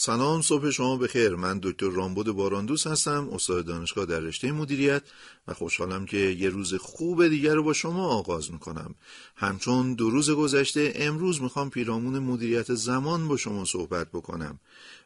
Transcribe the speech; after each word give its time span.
سلام 0.00 0.42
صبح 0.42 0.70
شما 0.70 0.96
بخیر 0.96 1.34
من 1.36 1.60
دکتر 1.62 1.88
رامبد 1.88 2.30
باراندوس 2.30 2.86
هستم 2.86 3.28
استاد 3.32 3.64
دانشگاه 3.64 4.06
در 4.06 4.20
رشته 4.20 4.52
مدیریت 4.52 5.02
و 5.48 5.54
خوشحالم 5.54 6.06
که 6.06 6.16
یه 6.16 6.48
روز 6.48 6.74
خوب 6.74 7.28
دیگر 7.28 7.54
رو 7.54 7.62
با 7.62 7.72
شما 7.72 8.06
آغاز 8.08 8.52
می‌کنم 8.52 8.94
همچون 9.36 9.94
دو 9.94 10.10
روز 10.10 10.30
گذشته 10.30 10.92
امروز 10.96 11.42
می‌خوام 11.42 11.70
پیرامون 11.70 12.18
مدیریت 12.18 12.74
زمان 12.74 13.28
با 13.28 13.36
شما 13.36 13.64
صحبت 13.64 14.08
بکنم 14.08 14.60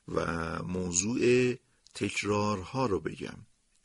و 0.09 0.27
موضوع 0.63 1.55
تکرارها 1.95 2.87
رو 2.87 3.01
بگم 3.01 3.37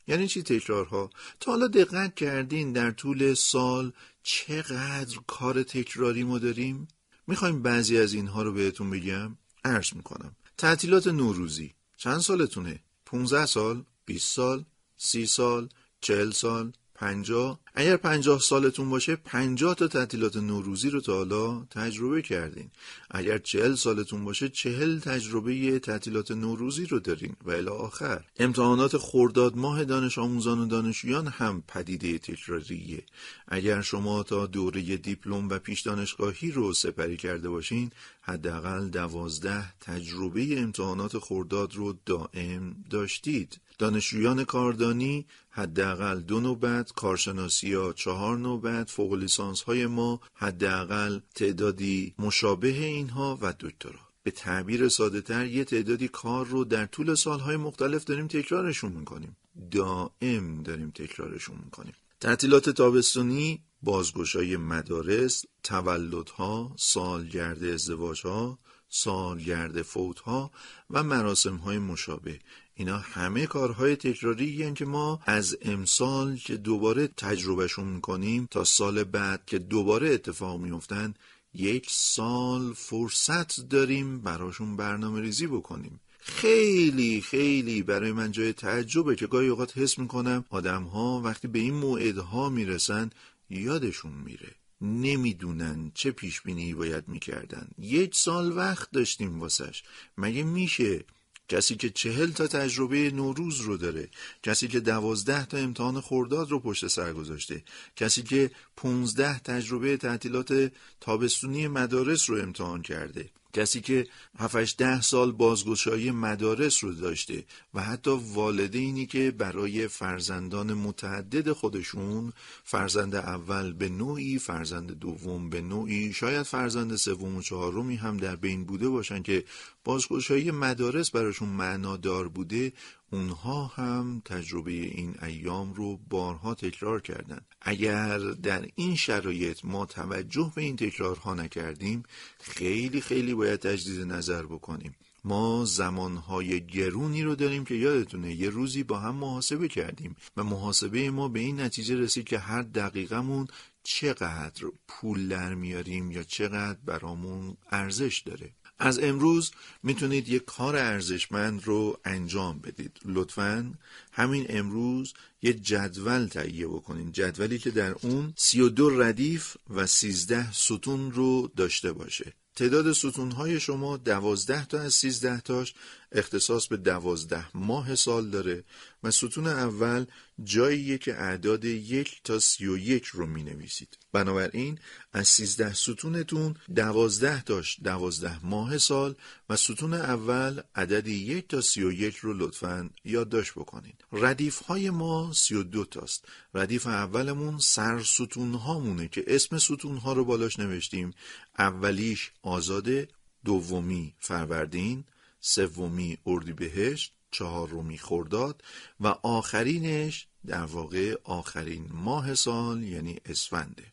یعنی 0.08 0.28
چی 0.28 0.42
تکرارها؟ 0.42 1.10
تا 1.40 1.50
حالا 1.50 1.66
دقت 1.66 2.14
کردین 2.14 2.72
در 2.72 2.90
طول 2.90 3.34
سال 3.34 3.92
چقدر 4.22 5.18
کار 5.26 5.62
تکراری 5.62 6.24
ما 6.24 6.38
داریم؟ 6.38 6.88
می‌خوایم 7.26 7.62
بعضی 7.62 7.98
از 7.98 8.12
اینها 8.12 8.42
رو 8.42 8.52
بهتون 8.52 8.90
بگم؟ 8.90 9.36
عرض 9.64 9.94
می‌کنم 9.94 10.36
تعطیلات 10.58 11.06
نوروزی 11.06 11.74
چند 11.96 12.18
سالتونه؟ 12.18 12.80
15 13.06 13.46
سال؟ 13.46 13.84
20 14.04 14.34
سال؟ 14.34 14.64
30 14.96 15.26
سال؟ 15.26 15.68
40 16.00 16.32
سال؟ 16.32 16.72
پنجاه 16.94 17.60
اگر 17.80 17.96
پنجاه 17.96 18.40
سالتون 18.40 18.90
باشه 18.90 19.16
پنجاه 19.16 19.74
تا 19.74 19.88
تعطیلات 19.88 20.36
نوروزی 20.36 20.90
رو 20.90 21.00
تا 21.00 21.16
حالا 21.16 21.64
تجربه 21.70 22.22
کردین. 22.22 22.70
اگر 23.10 23.38
چهل 23.38 23.74
سالتون 23.74 24.24
باشه 24.24 24.48
چهل 24.48 24.98
تجربه 24.98 25.78
تعطیلات 25.78 26.30
نوروزی 26.30 26.86
رو 26.86 26.98
دارین. 26.98 27.36
و 27.44 27.50
الی 27.50 27.68
آخر. 27.68 28.24
امتحانات 28.36 28.96
خورداد 28.96 29.56
ماه 29.56 29.84
دانش 29.84 30.18
آموزان 30.18 30.58
و 30.58 30.66
دانشجویان 30.66 31.26
هم 31.26 31.62
پدیده 31.68 32.18
تکراریه. 32.18 33.02
اگر 33.48 33.82
شما 33.82 34.22
تا 34.22 34.46
دوره 34.46 34.96
دیپلم 34.96 35.48
و 35.48 35.58
پیش 35.58 35.80
دانشگاهی 35.80 36.50
رو 36.50 36.72
سپری 36.72 37.16
کرده 37.16 37.48
باشین 37.48 37.90
حداقل 38.20 38.88
دوازده 38.88 39.74
تجربه 39.80 40.60
امتحانات 40.60 41.18
خورداد 41.18 41.74
رو 41.74 41.98
دائم 42.06 42.76
داشتید. 42.90 43.60
دانشجویان 43.78 44.44
کاردانی 44.44 45.26
حداقل 45.50 46.20
دو 46.20 46.40
نوبت 46.40 46.92
کارشناسی 46.92 47.67
یا 47.68 47.92
چهار 47.92 48.38
نوبت 48.38 48.90
فوق 48.90 49.14
لیسانس 49.14 49.62
های 49.62 49.86
ما 49.86 50.20
حداقل 50.34 51.20
تعدادی 51.34 52.14
مشابه 52.18 52.68
اینها 52.68 53.38
و 53.42 53.54
دکترا 53.60 54.00
به 54.22 54.30
تعبیر 54.30 54.88
ساده 54.88 55.20
تر 55.20 55.46
یه 55.46 55.64
تعدادی 55.64 56.08
کار 56.08 56.46
رو 56.46 56.64
در 56.64 56.86
طول 56.86 57.14
سالهای 57.14 57.56
مختلف 57.56 58.04
داریم 58.04 58.26
تکرارشون 58.26 58.92
می‌کنیم. 58.92 59.36
دائم 59.70 60.62
داریم 60.62 60.90
تکرارشون 60.90 61.56
می‌کنیم. 61.64 61.94
تعطیلات 62.20 62.70
تابستونی 62.70 63.62
بازگشای 63.82 64.56
مدارس 64.56 65.44
تولدها 65.62 66.74
سالگرد 66.76 67.64
ازدواجها 67.64 68.58
سالگرد 68.88 69.82
فوتها 69.82 70.50
و 70.90 71.02
مراسم 71.02 71.56
های 71.56 71.78
مشابه. 71.78 72.38
اینا 72.80 72.98
همه 72.98 73.46
کارهای 73.46 73.96
تکراری 73.96 74.72
که 74.72 74.84
ما 74.84 75.20
از 75.26 75.56
امسال 75.62 76.36
که 76.36 76.56
دوباره 76.56 77.06
تجربهشون 77.06 77.86
می‌کنیم 77.86 78.48
تا 78.50 78.64
سال 78.64 79.04
بعد 79.04 79.46
که 79.46 79.58
دوباره 79.58 80.10
اتفاق 80.10 80.60
میفتن 80.60 81.14
یک 81.54 81.86
سال 81.90 82.72
فرصت 82.72 83.68
داریم 83.68 84.20
براشون 84.20 84.76
برنامه 84.76 85.20
ریزی 85.20 85.46
بکنیم. 85.46 86.00
خیلی 86.20 87.20
خیلی 87.20 87.82
برای 87.82 88.12
من 88.12 88.32
جای 88.32 88.52
تعجبه 88.52 89.16
که 89.16 89.26
گاهی 89.26 89.48
اوقات 89.48 89.78
حس 89.78 89.98
می‌کنم 89.98 90.44
آدم 90.50 90.82
ها 90.82 91.20
وقتی 91.20 91.48
به 91.48 91.58
این 91.58 91.74
موعدها 91.74 92.48
می‌رسن 92.48 93.10
یادشون 93.50 94.12
میره. 94.12 94.54
نمی‌دونن 94.80 95.92
چه 95.94 96.10
پیش 96.10 96.40
بینی 96.40 96.74
باید 96.74 97.08
می‌کردن. 97.08 97.68
یک 97.78 98.14
سال 98.14 98.56
وقت 98.56 98.90
داشتیم 98.90 99.40
واسش. 99.40 99.82
مگه 100.18 100.42
میشه 100.42 101.04
کسی 101.48 101.76
که 101.76 101.90
چهل 101.90 102.30
تا 102.30 102.46
تجربه 102.46 103.10
نوروز 103.10 103.60
رو 103.60 103.76
داره 103.76 104.08
کسی 104.42 104.68
که 104.68 104.80
دوازده 104.80 105.46
تا 105.46 105.56
امتحان 105.56 106.00
خورداد 106.00 106.50
رو 106.50 106.60
پشت 106.60 106.86
سر 106.86 107.12
گذاشته 107.12 107.62
کسی 107.96 108.22
که 108.22 108.50
پونزده 108.76 109.38
تجربه 109.38 109.96
تعطیلات 109.96 110.72
تابستونی 111.00 111.68
مدارس 111.68 112.30
رو 112.30 112.36
امتحان 112.36 112.82
کرده. 112.82 113.30
کسی 113.52 113.80
که 113.80 114.06
7 114.38 114.76
ده 114.76 115.00
سال 115.00 115.32
بازگشایی 115.32 116.10
مدارس 116.10 116.84
رو 116.84 116.92
داشته 116.92 117.44
و 117.74 117.82
حتی 117.82 118.10
والدینی 118.10 119.06
که 119.06 119.30
برای 119.30 119.88
فرزندان 119.88 120.72
متعدد 120.74 121.52
خودشون 121.52 122.32
فرزند 122.64 123.14
اول 123.14 123.72
به 123.72 123.88
نوعی 123.88 124.38
فرزند 124.38 124.92
دوم 124.92 125.50
به 125.50 125.60
نوعی 125.60 126.12
شاید 126.12 126.42
فرزند 126.42 126.96
سوم 126.96 127.36
و 127.36 127.42
چهارمی 127.42 127.96
هم 127.96 128.16
در 128.16 128.36
بین 128.36 128.64
بوده 128.64 128.88
باشن 128.88 129.22
که 129.22 129.44
بازگشایی 129.84 130.50
مدارس 130.50 131.10
براشون 131.10 131.48
معنادار 131.48 132.28
بوده. 132.28 132.72
اونها 133.10 133.66
هم 133.66 134.22
تجربه 134.24 134.70
این 134.70 135.14
ایام 135.22 135.74
رو 135.74 135.96
بارها 136.08 136.54
تکرار 136.54 137.00
کردند. 137.00 137.46
اگر 137.60 138.18
در 138.18 138.68
این 138.74 138.96
شرایط 138.96 139.64
ما 139.64 139.86
توجه 139.86 140.52
به 140.54 140.62
این 140.62 140.76
تکرارها 140.76 141.34
نکردیم 141.34 142.02
خیلی 142.40 143.00
خیلی 143.00 143.34
باید 143.34 143.60
تجدید 143.60 144.12
نظر 144.12 144.42
بکنیم 144.42 144.94
ما 145.24 145.64
زمانهای 145.64 146.66
گرونی 146.66 147.22
رو 147.22 147.34
داریم 147.34 147.64
که 147.64 147.74
یادتونه 147.74 148.34
یه 148.34 148.50
روزی 148.50 148.82
با 148.82 148.98
هم 148.98 149.14
محاسبه 149.14 149.68
کردیم 149.68 150.16
و 150.36 150.44
محاسبه 150.44 151.10
ما 151.10 151.28
به 151.28 151.40
این 151.40 151.60
نتیجه 151.60 151.96
رسید 151.96 152.24
که 152.24 152.38
هر 152.38 152.62
دقیقمون 152.62 153.48
چقدر 153.90 154.66
پول 154.88 155.28
در 155.28 155.54
میاریم 155.54 156.10
یا 156.10 156.22
چقدر 156.22 156.78
برامون 156.84 157.56
ارزش 157.70 158.22
داره. 158.26 158.50
از 158.78 158.98
امروز 158.98 159.50
می‌تونید 159.82 160.28
یک 160.28 160.44
کار 160.44 160.76
ارزشمند 160.76 161.64
رو 161.64 161.98
انجام 162.04 162.58
بدید. 162.58 163.00
لطفا 163.04 163.74
همین 164.12 164.46
امروز 164.48 165.14
یه 165.42 165.52
جدول 165.52 166.26
تهیه 166.26 166.66
بکنید 166.66 167.12
جدولی 167.12 167.58
که 167.58 167.70
در 167.70 167.94
اون 168.02 168.32
32 168.36 169.00
ردیف 169.00 169.56
و 169.70 169.86
13 169.86 170.52
ستون 170.52 171.12
رو 171.12 171.50
داشته 171.56 171.92
باشه. 171.92 172.32
تعداد 172.58 172.92
ستونهای 172.92 173.60
شما 173.60 173.96
دوازده 173.96 174.64
تا 174.64 174.80
از 174.80 174.94
سیزده 174.94 175.40
تاش 175.40 175.74
اختصاص 176.12 176.66
به 176.66 176.76
دوازده 176.76 177.56
ماه 177.56 177.94
سال 177.94 178.30
داره 178.30 178.64
و 179.02 179.10
ستون 179.10 179.46
اول 179.46 180.06
جاییه 180.44 180.98
که 180.98 181.14
اعداد 181.14 181.64
یک 181.64 182.20
تا 182.24 182.38
سی 182.38 182.66
و 182.66 182.78
یک 182.78 183.04
رو 183.04 183.26
می 183.26 183.42
نویسید 183.42 183.98
بنابراین 184.12 184.78
از 185.12 185.28
سیزده 185.28 185.74
ستونتون 185.74 186.54
دوازده 186.74 187.42
تاش 187.42 187.80
دوازده 187.82 188.46
ماه 188.46 188.78
سال 188.78 189.14
و 189.48 189.56
ستون 189.56 189.94
اول 189.94 190.60
عددی 190.74 191.14
یک 191.14 191.48
تا 191.48 191.60
سی 191.60 191.82
و 191.82 191.92
یک 191.92 192.16
رو 192.16 192.34
لطفا 192.34 192.90
یادداشت 193.04 193.52
بکنید. 193.52 194.04
ردیف 194.12 194.58
های 194.58 194.90
ما 194.90 195.32
سی 195.32 195.54
و 195.54 195.62
دو 195.62 195.84
تاست. 195.84 196.24
ردیف 196.54 196.86
اولمون 196.86 197.58
سر 197.58 198.02
ستون 198.02 198.54
هامونه 198.54 199.08
که 199.08 199.24
اسم 199.26 199.58
ستون 199.58 199.96
ها 199.96 200.12
رو 200.12 200.24
بالاش 200.24 200.58
نوشتیم. 200.58 201.14
اولیش 201.58 202.30
آزاده 202.48 203.08
دومی 203.44 204.14
فروردین 204.18 205.04
سومی 205.40 206.18
اردیبهشت 206.26 207.12
چهارمی 207.30 207.98
خرداد 207.98 208.62
و 209.00 209.06
آخرینش 209.22 210.26
در 210.46 210.64
واقع 210.64 211.14
آخرین 211.24 211.88
ماه 211.92 212.34
سال 212.34 212.82
یعنی 212.82 213.16
اسفنده 213.26 213.84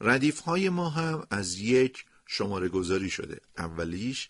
ردیف 0.00 0.40
های 0.40 0.68
ما 0.68 0.88
هم 0.88 1.26
از 1.30 1.58
یک 1.58 2.04
شماره 2.26 2.68
گذاری 2.68 3.10
شده. 3.10 3.40
اولیش 3.58 4.28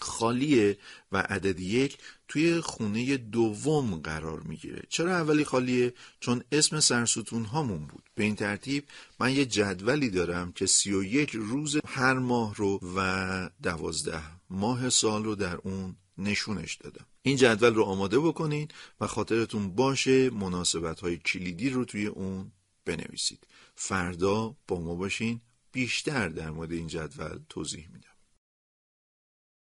خالیه 0.00 0.78
و 1.12 1.18
عدد 1.18 1.60
یک 1.60 1.98
توی 2.28 2.60
خونه 2.60 3.16
دوم 3.16 3.96
قرار 3.96 4.40
می‌گیره. 4.40 4.82
چرا 4.88 5.16
اولی 5.16 5.44
خالیه؟ 5.44 5.94
چون 6.20 6.42
اسم 6.52 6.80
سرستون 6.80 7.44
هامون 7.44 7.86
بود. 7.86 8.02
به 8.14 8.24
این 8.24 8.36
ترتیب 8.36 8.84
من 9.20 9.34
یه 9.34 9.46
جدولی 9.46 10.10
دارم 10.10 10.52
که 10.52 10.66
سی 10.66 10.92
و 10.92 11.02
یک 11.02 11.30
روز 11.30 11.76
هر 11.86 12.14
ماه 12.14 12.54
رو 12.54 12.80
و 12.96 13.50
دوازده 13.62 14.22
ماه 14.50 14.90
سال 14.90 15.24
رو 15.24 15.34
در 15.34 15.56
اون 15.56 15.96
نشونش 16.18 16.74
دادم. 16.74 17.06
این 17.22 17.36
جدول 17.36 17.74
رو 17.74 17.82
آماده 17.82 18.18
بکنین 18.18 18.68
و 19.00 19.06
خاطرتون 19.06 19.74
باشه 19.74 20.30
مناسبت 20.30 21.00
های 21.00 21.16
کلیدی 21.16 21.70
رو 21.70 21.84
توی 21.84 22.06
اون 22.06 22.52
بنویسید. 22.84 23.46
فردا 23.74 24.56
با 24.68 24.80
ما 24.80 24.94
باشین. 24.94 25.40
بیشتر 25.72 26.28
در 26.28 26.50
مورد 26.50 26.72
این 26.72 26.86
جدول 26.86 27.38
توضیح 27.48 27.88
میدم. 27.92 28.10